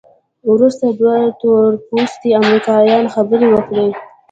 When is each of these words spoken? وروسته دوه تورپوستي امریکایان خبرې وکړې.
وروسته 0.51 0.85
دوه 0.99 1.15
تورپوستي 1.41 2.29
امریکایان 2.41 3.05
خبرې 3.15 3.47
وکړې. 3.51 3.87